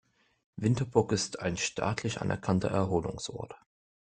[0.55, 3.55] Winterburg ist ein staatlich anerkannter Erholungsort.